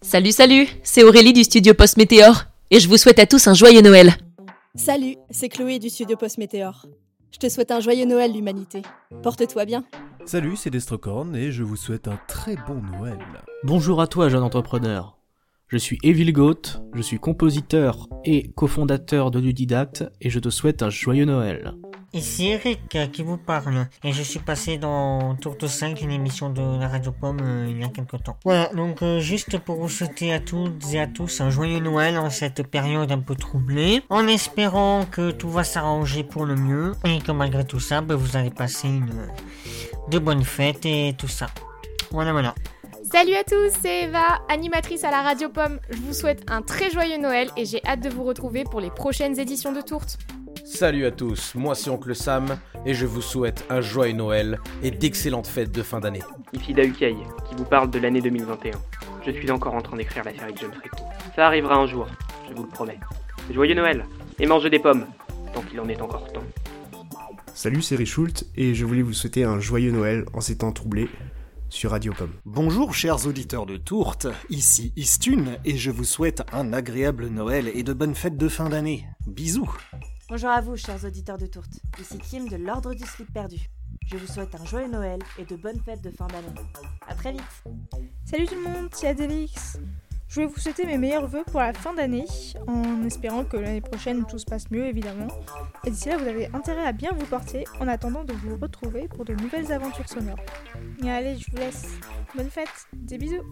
Salut, 0.00 0.32
salut, 0.32 0.68
c'est 0.82 1.02
Aurélie 1.02 1.32
du 1.32 1.44
studio 1.44 1.74
Post 1.74 1.96
Météor 1.96 2.44
et 2.70 2.80
je 2.80 2.88
vous 2.88 2.96
souhaite 2.96 3.18
à 3.18 3.26
tous 3.26 3.46
un 3.48 3.54
joyeux 3.54 3.82
Noël. 3.82 4.12
Salut, 4.74 5.16
c'est 5.30 5.48
Chloé 5.48 5.78
du 5.78 5.90
studio 5.90 6.16
Post 6.16 6.38
Météor. 6.38 6.86
Je 7.32 7.38
te 7.38 7.48
souhaite 7.48 7.70
un 7.70 7.80
joyeux 7.80 8.06
Noël, 8.06 8.32
l'humanité. 8.32 8.82
Porte-toi 9.22 9.64
bien. 9.64 9.84
Salut, 10.24 10.56
c'est 10.56 10.70
Destrocorn 10.70 11.34
et 11.36 11.52
je 11.52 11.62
vous 11.62 11.76
souhaite 11.76 12.08
un 12.08 12.18
très 12.28 12.56
bon 12.66 12.80
Noël. 12.96 13.18
Bonjour 13.64 14.00
à 14.00 14.06
toi, 14.06 14.28
jeune 14.28 14.42
entrepreneur. 14.42 15.18
Je 15.68 15.76
suis 15.76 15.98
Evil 16.02 16.32
Goat, 16.32 16.80
je 16.94 17.02
suis 17.02 17.18
compositeur 17.18 18.06
et 18.24 18.50
cofondateur 18.52 19.30
de 19.30 19.38
Ludidacte 19.38 20.04
et 20.20 20.30
je 20.30 20.38
te 20.38 20.48
souhaite 20.48 20.82
un 20.82 20.90
joyeux 20.90 21.26
Noël. 21.26 21.74
Ici 22.14 22.48
Eric 22.48 22.96
euh, 22.96 23.06
qui 23.06 23.22
vous 23.22 23.36
parle 23.36 23.86
et 24.02 24.12
je 24.12 24.22
suis 24.22 24.38
passé 24.38 24.78
dans 24.78 25.34
Tour 25.34 25.56
de 25.56 25.66
5, 25.66 26.00
une 26.00 26.10
émission 26.10 26.48
de 26.48 26.80
la 26.80 26.88
Radio 26.88 27.12
Pomme 27.12 27.40
euh, 27.42 27.66
il 27.68 27.78
y 27.78 27.84
a 27.84 27.88
quelque 27.88 28.16
temps. 28.16 28.38
Voilà, 28.46 28.68
donc 28.68 29.02
euh, 29.02 29.20
juste 29.20 29.58
pour 29.58 29.76
vous 29.76 29.90
souhaiter 29.90 30.32
à 30.32 30.40
toutes 30.40 30.82
et 30.94 31.00
à 31.00 31.06
tous 31.06 31.42
un 31.42 31.50
joyeux 31.50 31.80
Noël 31.80 32.16
en 32.16 32.30
cette 32.30 32.66
période 32.66 33.12
un 33.12 33.18
peu 33.18 33.34
troublée, 33.34 34.02
en 34.08 34.26
espérant 34.26 35.04
que 35.04 35.30
tout 35.32 35.50
va 35.50 35.64
s'arranger 35.64 36.24
pour 36.24 36.46
le 36.46 36.56
mieux 36.56 36.94
et 37.04 37.18
que 37.18 37.30
malgré 37.30 37.66
tout 37.66 37.80
ça, 37.80 38.00
ben, 38.00 38.14
vous 38.14 38.38
allez 38.38 38.50
passer 38.50 38.88
une, 38.88 39.12
de 40.10 40.18
bonnes 40.18 40.44
fêtes 40.44 40.86
et 40.86 41.14
tout 41.18 41.28
ça. 41.28 41.48
Voilà, 42.10 42.32
voilà. 42.32 42.54
Salut 43.12 43.34
à 43.34 43.44
tous, 43.44 43.70
c'est 43.82 44.04
Eva, 44.04 44.38
animatrice 44.48 45.04
à 45.04 45.10
la 45.10 45.20
Radio 45.20 45.50
Pomme. 45.50 45.78
Je 45.90 45.98
vous 45.98 46.14
souhaite 46.14 46.42
un 46.50 46.62
très 46.62 46.90
joyeux 46.90 47.18
Noël 47.18 47.50
et 47.56 47.66
j'ai 47.66 47.84
hâte 47.86 48.00
de 48.00 48.08
vous 48.08 48.24
retrouver 48.24 48.64
pour 48.64 48.80
les 48.80 48.90
prochaines 48.90 49.38
éditions 49.38 49.72
de 49.72 49.82
Tourte. 49.82 50.18
Salut 50.70 51.06
à 51.06 51.10
tous, 51.10 51.54
moi 51.54 51.74
c'est 51.74 51.88
Oncle 51.88 52.14
Sam 52.14 52.58
et 52.84 52.92
je 52.92 53.06
vous 53.06 53.22
souhaite 53.22 53.64
un 53.70 53.80
joyeux 53.80 54.12
Noël 54.12 54.60
et 54.82 54.90
d'excellentes 54.90 55.46
fêtes 55.46 55.72
de 55.72 55.82
fin 55.82 55.98
d'année. 55.98 56.20
Ici 56.52 56.74
Daukei, 56.74 57.16
qui 57.48 57.54
vous 57.56 57.64
parle 57.64 57.90
de 57.90 57.98
l'année 57.98 58.20
2021. 58.20 58.72
Je 59.24 59.30
suis 59.30 59.50
encore 59.50 59.74
en 59.74 59.80
train 59.80 59.96
d'écrire 59.96 60.24
la 60.24 60.34
série 60.34 60.52
que 60.52 60.60
j'aime 60.60 60.72
très 60.72 60.90
Ça 61.34 61.46
arrivera 61.46 61.76
un 61.76 61.86
jour, 61.86 62.06
je 62.50 62.54
vous 62.54 62.64
le 62.64 62.68
promets. 62.68 63.00
Joyeux 63.50 63.74
Noël 63.74 64.04
et 64.38 64.46
mangez 64.46 64.68
des 64.68 64.78
pommes, 64.78 65.06
tant 65.54 65.62
qu'il 65.62 65.80
en 65.80 65.88
est 65.88 66.00
encore 66.02 66.30
temps. 66.32 66.44
Salut, 67.54 67.80
c'est 67.80 67.96
Richult 67.96 68.44
et 68.54 68.74
je 68.74 68.84
voulais 68.84 69.02
vous 69.02 69.14
souhaiter 69.14 69.44
un 69.44 69.60
joyeux 69.60 69.90
Noël 69.90 70.26
en 70.34 70.42
ces 70.42 70.58
temps 70.58 70.72
troublés 70.72 71.08
sur 71.70 71.92
Radio 71.92 72.12
Pomme. 72.12 72.34
Bonjour 72.44 72.94
chers 72.94 73.26
auditeurs 73.26 73.64
de 73.64 73.78
Tourte, 73.78 74.28
ici 74.50 74.92
Istune 74.96 75.56
et 75.64 75.78
je 75.78 75.90
vous 75.90 76.04
souhaite 76.04 76.42
un 76.52 76.74
agréable 76.74 77.28
Noël 77.28 77.70
et 77.74 77.82
de 77.82 77.94
bonnes 77.94 78.14
fêtes 78.14 78.36
de 78.36 78.48
fin 78.48 78.68
d'année. 78.68 79.06
Bisous 79.26 79.74
Bonjour 80.28 80.50
à 80.50 80.60
vous 80.60 80.76
chers 80.76 81.02
auditeurs 81.06 81.38
de 81.38 81.46
Tourte, 81.46 81.80
ici 81.98 82.18
Kim 82.18 82.48
de 82.50 82.56
l'Ordre 82.56 82.92
du 82.92 83.02
Slip 83.02 83.32
Perdu. 83.32 83.58
Je 84.06 84.18
vous 84.18 84.26
souhaite 84.26 84.54
un 84.54 84.64
joyeux 84.66 84.88
Noël 84.88 85.18
et 85.38 85.44
de 85.46 85.56
bonnes 85.56 85.80
fêtes 85.80 86.02
de 86.02 86.10
fin 86.10 86.26
d'année. 86.26 86.46
A 87.06 87.14
très 87.14 87.32
vite 87.32 87.64
Salut 88.26 88.46
tout 88.46 88.54
le 88.54 88.62
monde, 88.62 88.88
c'est 88.92 89.08
Adélix 89.08 89.78
je 90.28 90.34
voulais 90.34 90.46
vous 90.46 90.60
souhaiter 90.60 90.84
mes 90.84 90.98
meilleurs 90.98 91.26
voeux 91.26 91.44
pour 91.50 91.60
la 91.60 91.72
fin 91.72 91.94
d'année, 91.94 92.26
en 92.66 93.02
espérant 93.06 93.44
que 93.44 93.56
l'année 93.56 93.80
prochaine 93.80 94.26
tout 94.26 94.38
se 94.38 94.44
passe 94.44 94.70
mieux 94.70 94.84
évidemment. 94.84 95.28
Et 95.86 95.90
d'ici 95.90 96.10
là, 96.10 96.18
vous 96.18 96.28
avez 96.28 96.50
intérêt 96.52 96.84
à 96.84 96.92
bien 96.92 97.12
vous 97.12 97.24
porter 97.24 97.64
en 97.80 97.88
attendant 97.88 98.24
de 98.24 98.34
vous 98.34 98.58
retrouver 98.58 99.08
pour 99.08 99.24
de 99.24 99.32
nouvelles 99.32 99.72
aventures 99.72 100.06
sonores. 100.06 100.38
Allez, 101.02 101.38
je 101.38 101.50
vous 101.50 101.56
laisse. 101.56 101.98
Bonne 102.34 102.50
fête, 102.50 102.68
des 102.92 103.16
bisous. 103.16 103.42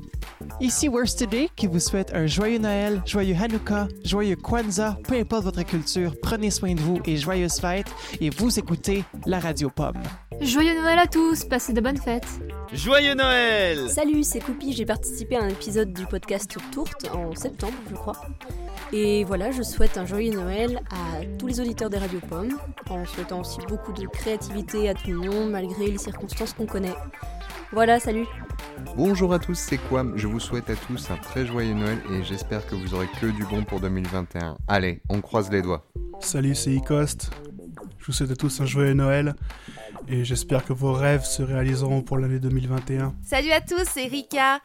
Ici 0.60 0.88
Worsted 0.88 1.48
qui 1.56 1.66
vous 1.66 1.80
souhaite 1.80 2.12
un 2.12 2.26
joyeux 2.26 2.58
Noël, 2.58 3.02
joyeux 3.06 3.34
Hanukkah, 3.34 3.88
joyeux 4.04 4.36
Kwanzaa, 4.36 4.98
peu 5.02 5.14
importe 5.14 5.44
votre 5.44 5.62
culture, 5.64 6.14
prenez 6.20 6.50
soin 6.50 6.74
de 6.74 6.80
vous 6.80 7.00
et 7.06 7.16
joyeuses 7.16 7.58
fêtes. 7.58 7.90
Et 8.20 8.28
vous 8.28 8.58
écoutez 8.58 9.04
la 9.24 9.40
Radio 9.40 9.70
Pomme. 9.70 10.02
Joyeux 10.42 10.78
Noël 10.80 10.98
à 10.98 11.06
tous, 11.06 11.44
passez 11.44 11.72
de 11.72 11.80
bonnes 11.80 11.96
fêtes. 11.96 12.28
Joyeux 12.72 13.14
Noël 13.14 13.88
Salut, 13.88 14.22
c'est 14.22 14.40
Coupi, 14.40 14.74
j'ai 14.74 14.84
participé 14.84 15.36
à 15.36 15.42
un 15.42 15.48
épisode 15.48 15.94
du 15.94 16.04
podcast 16.04 16.54
Tourte 16.70 17.08
en 17.14 17.34
septembre, 17.34 17.74
je 17.90 17.94
crois. 17.94 18.20
Et 18.92 19.24
voilà, 19.24 19.50
je 19.52 19.62
souhaite 19.62 19.96
un 19.96 20.04
joyeux 20.04 20.32
Noël 20.32 20.80
à 20.90 21.24
tous 21.38 21.46
les 21.46 21.60
auditeurs 21.60 21.88
des 21.88 21.98
radios 21.98 22.20
pommes, 22.20 22.58
en 22.90 23.06
souhaitant 23.06 23.40
aussi 23.40 23.58
beaucoup 23.68 23.92
de 23.92 24.06
créativité 24.06 24.90
à 24.90 24.94
tout 24.94 25.10
le 25.10 25.30
monde, 25.30 25.50
malgré 25.50 25.90
les 25.90 25.98
circonstances 25.98 26.52
qu'on 26.52 26.66
connaît. 26.66 26.94
Voilà, 27.72 27.98
salut 27.98 28.26
Bonjour 28.96 29.32
à 29.32 29.38
tous, 29.38 29.54
c'est 29.54 29.78
Quam. 29.78 30.16
Je 30.16 30.26
vous 30.26 30.40
souhaite 30.40 30.68
à 30.70 30.76
tous 30.76 31.10
un 31.10 31.16
très 31.16 31.46
joyeux 31.46 31.74
Noël 31.74 31.98
et 32.10 32.22
j'espère 32.22 32.66
que 32.66 32.74
vous 32.74 32.94
aurez 32.94 33.08
que 33.20 33.26
du 33.26 33.44
bon 33.44 33.64
pour 33.64 33.80
2021. 33.80 34.58
Allez, 34.68 35.02
on 35.08 35.20
croise 35.20 35.50
les 35.50 35.62
doigts. 35.62 35.86
Salut, 36.20 36.54
c'est 36.54 36.72
Icost. 36.72 37.30
Je 37.98 38.06
vous 38.06 38.12
souhaite 38.12 38.30
à 38.30 38.36
tous 38.36 38.60
un 38.60 38.66
joyeux 38.66 38.94
Noël 38.94 39.34
et 40.08 40.24
j'espère 40.24 40.64
que 40.64 40.72
vos 40.72 40.92
rêves 40.92 41.24
se 41.24 41.42
réaliseront 41.42 42.02
pour 42.02 42.18
l'année 42.18 42.38
2021. 42.38 43.14
Salut 43.22 43.50
à 43.50 43.60
tous, 43.60 43.84
c'est 43.84 44.06
Rika. 44.06 44.60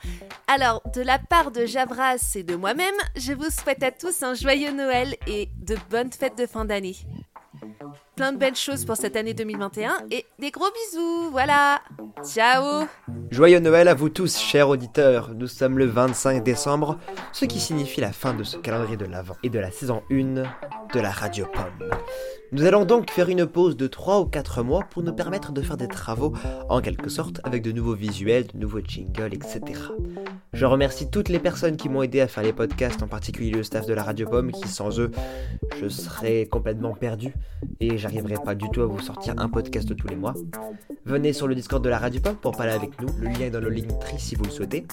Alors, 0.48 0.82
de 0.94 1.02
la 1.02 1.18
part 1.18 1.52
de 1.52 1.66
Javras 1.66 2.34
et 2.36 2.44
de 2.44 2.56
moi-même, 2.56 2.96
je 3.16 3.34
vous 3.34 3.50
souhaite 3.50 3.84
à 3.84 3.92
tous 3.92 4.24
un 4.24 4.34
joyeux 4.34 4.72
Noël 4.72 5.16
et 5.28 5.50
de 5.58 5.76
bonnes 5.90 6.12
fêtes 6.12 6.38
de 6.38 6.46
fin 6.46 6.66
d'année. 6.66 6.96
Plein 8.22 8.34
de 8.34 8.38
belles 8.38 8.56
choses 8.56 8.86
pour 8.86 8.98
cette 8.98 9.16
année 9.16 9.34
2021 9.34 10.06
et 10.12 10.28
des 10.38 10.52
gros 10.52 10.70
bisous, 10.72 11.32
voilà. 11.32 11.82
Ciao 12.24 12.86
Joyeux 13.32 13.59
Noël 13.59 13.88
à 13.88 13.96
vous 13.96 14.09
tous, 14.09 14.38
chers 14.38 14.70
auditeurs. 14.70 15.32
Nous 15.34 15.48
sommes 15.48 15.80
le 15.80 15.88
25 15.88 16.44
décembre, 16.44 17.00
ce 17.31 17.46
qui 17.46 17.60
signifie 17.60 18.00
la 18.00 18.12
fin 18.12 18.36
de 18.36 18.44
ce 18.44 18.58
calendrier 18.58 18.96
de 18.96 19.06
l'Avent 19.06 19.38
et 19.42 19.50
de 19.50 19.58
la 19.58 19.72
saison 19.72 20.04
1 20.12 20.44
de 20.94 21.00
la 21.00 21.10
Radio 21.10 21.48
Pomme. 21.52 21.90
Nous 22.52 22.66
allons 22.66 22.86
donc 22.86 23.10
faire 23.10 23.30
une 23.30 23.48
pause 23.48 23.76
de 23.76 23.88
3 23.88 24.20
ou 24.20 24.26
4 24.26 24.62
mois 24.62 24.84
pour 24.92 25.02
nous 25.02 25.14
permettre 25.14 25.52
de 25.52 25.62
faire 25.62 25.78
des 25.78 25.88
travaux 25.88 26.34
en 26.70 26.81
quelque 26.81 27.10
sorte 27.10 27.40
avec 27.44 27.64
de 27.64 27.72
nouveaux 27.72 27.96
visuels, 27.96 28.48
de 28.54 28.60
nouveaux 28.60 28.81
jingles, 28.86 29.34
etc. 29.34 29.62
Je 30.54 30.66
remercie 30.66 31.10
toutes 31.10 31.30
les 31.30 31.40
personnes 31.40 31.78
qui 31.78 31.88
m'ont 31.90 32.04
aidé 32.04 32.20
à 32.20 32.28
faire 32.28 32.44
les 32.44 32.54
podcasts, 32.54 33.02
en 33.02 33.08
particulier 33.08 33.52
le 33.52 33.64
staff 33.64 33.88
de 33.88 33.94
la 33.94 34.04
Radio 34.04 34.28
Pomme 34.28 34.52
qui 34.52 34.68
sans 34.68 35.00
eux 35.00 35.12
je 35.81 35.88
serais 35.88 36.46
complètement 36.46 36.94
perdu 36.94 37.34
et 37.80 37.98
j'arriverai 38.12 38.44
pas 38.44 38.56
du 38.56 38.70
tout 38.70 38.82
à 38.82 38.86
vous 38.86 39.00
sortir 39.00 39.34
un 39.38 39.48
podcast 39.48 39.96
tous 39.96 40.08
les 40.08 40.16
mois. 40.16 40.34
Venez 41.06 41.34
sur 41.34 41.48
le 41.48 41.56
Discord 41.56 41.84
de 41.84 41.90
la 41.90 41.98
Radio 41.98 42.20
Pomme 42.20 42.36
pour 42.36 42.56
parler 42.56 42.74
avec 42.74 43.00
nous, 43.02 43.08
le 43.20 43.30
lien 43.30 43.46
est 43.46 43.50
dans 43.50 43.62
le 43.62 43.70
link 43.70 43.88
tri 44.00 44.20
si 44.20 44.36
vous 44.36 44.44
le 44.44 44.50
souhaitez. 44.50 44.86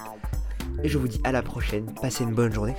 Et 0.84 0.88
je 0.88 0.98
vous 0.98 1.08
dis 1.08 1.20
à 1.24 1.32
la 1.32 1.42
prochaine, 1.42 1.92
passez 2.00 2.22
une 2.22 2.34
bonne 2.34 2.52
journée, 2.52 2.76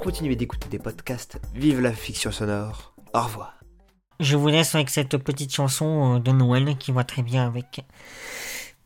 continuez 0.00 0.36
d'écouter 0.36 0.68
des 0.70 0.78
podcasts, 0.78 1.38
vive 1.54 1.80
la 1.80 1.92
fiction 1.92 2.32
sonore, 2.32 2.94
au 3.12 3.20
revoir. 3.20 3.60
Je 4.20 4.36
vous 4.36 4.48
laisse 4.48 4.74
avec 4.74 4.88
cette 4.88 5.16
petite 5.18 5.54
chanson 5.54 6.16
euh, 6.16 6.18
de 6.20 6.32
Noël 6.32 6.76
qui 6.78 6.92
va 6.92 7.04
très 7.04 7.22
bien 7.22 7.46
avec. 7.46 7.84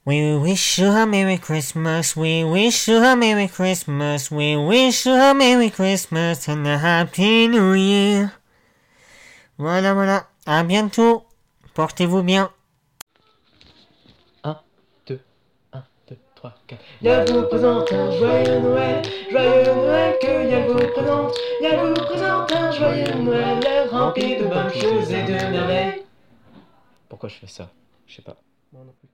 We 0.06 0.36
wish 0.36 0.78
you 0.78 0.86
a 0.86 1.06
Merry 1.06 1.38
Christmas, 1.38 2.14
we 2.16 2.44
wish 2.44 2.88
you 2.88 2.96
a 2.96 3.14
Merry 3.16 3.48
Christmas, 3.48 4.30
we 4.30 4.56
wish 4.56 5.04
you 5.04 5.12
a 5.12 5.34
Merry 5.34 5.70
Christmas 5.70 6.48
and 6.48 6.66
a 6.66 6.78
Happy 6.78 7.48
New 7.48 7.74
Year. 7.74 8.30
Voilà, 9.58 9.94
voilà. 9.94 10.28
À 10.46 10.62
bientôt. 10.62 11.24
Portez-vous 11.74 12.22
bien. 12.22 12.52
1, 14.44 14.56
2, 15.08 15.20
1, 15.72 15.84
2, 16.08 16.18
3, 16.36 16.54
4. 16.68 16.80
Y'a 17.02 17.24
vous 17.24 17.42
présente 17.48 17.92
un 17.92 18.10
joyeux 18.12 18.60
Noël, 18.60 19.02
joyeux 19.28 19.74
Noël 19.74 20.14
que 20.22 20.48
Y'a 20.48 20.66
vous 20.68 20.92
présente, 20.92 21.34
Y'a 21.60 21.84
vous 21.84 21.94
présente 21.94 22.52
un 22.52 22.70
joyeux 22.70 23.14
Noël 23.14 23.88
rempli 23.90 24.36
de 24.36 24.46
bonnes 24.46 24.72
choses 24.72 25.10
et 25.10 25.24
de 25.24 25.32
merveilles. 25.32 26.04
Pourquoi 27.08 27.28
je 27.28 27.34
fais 27.34 27.48
ça? 27.48 27.68
Je 28.06 28.14
sais 28.14 28.22
pas. 28.22 28.36
Moi 28.72 28.84
non 28.84 28.92
plus. 28.92 29.08